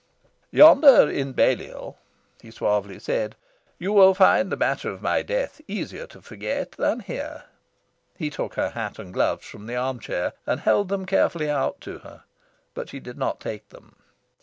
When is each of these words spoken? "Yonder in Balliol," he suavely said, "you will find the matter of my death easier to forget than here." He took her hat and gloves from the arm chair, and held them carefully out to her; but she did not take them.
"Yonder 0.49 1.07
in 1.11 1.31
Balliol," 1.31 1.95
he 2.41 2.49
suavely 2.49 2.97
said, 2.97 3.35
"you 3.77 3.93
will 3.93 4.15
find 4.15 4.51
the 4.51 4.57
matter 4.57 4.89
of 4.89 4.99
my 5.03 5.21
death 5.21 5.61
easier 5.67 6.07
to 6.07 6.23
forget 6.23 6.71
than 6.71 7.01
here." 7.01 7.43
He 8.17 8.31
took 8.31 8.55
her 8.55 8.71
hat 8.71 8.97
and 8.97 9.13
gloves 9.13 9.45
from 9.45 9.67
the 9.67 9.75
arm 9.75 9.99
chair, 9.99 10.33
and 10.47 10.61
held 10.61 10.89
them 10.89 11.05
carefully 11.05 11.51
out 11.51 11.79
to 11.81 11.99
her; 11.99 12.23
but 12.73 12.89
she 12.89 12.99
did 12.99 13.19
not 13.19 13.39
take 13.39 13.69
them. 13.69 13.95